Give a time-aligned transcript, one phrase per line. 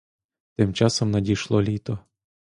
[0.55, 1.99] Тим часом надійшло літо.